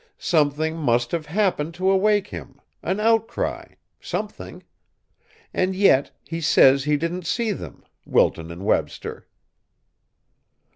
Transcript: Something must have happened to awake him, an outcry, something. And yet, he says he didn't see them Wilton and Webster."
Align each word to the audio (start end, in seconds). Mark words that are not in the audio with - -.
Something 0.17 0.77
must 0.77 1.11
have 1.11 1.27
happened 1.27 1.75
to 1.75 1.87
awake 1.91 2.29
him, 2.29 2.59
an 2.81 2.99
outcry, 2.99 3.75
something. 3.99 4.63
And 5.53 5.75
yet, 5.75 6.09
he 6.23 6.41
says 6.41 6.85
he 6.85 6.97
didn't 6.97 7.27
see 7.27 7.51
them 7.51 7.83
Wilton 8.07 8.49
and 8.49 8.65
Webster." 8.65 9.27